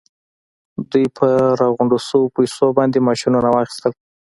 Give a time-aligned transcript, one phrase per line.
[0.91, 1.27] دوی په
[1.59, 3.91] راغونډو شويو پیسو باندې ماشينونه واخيستل.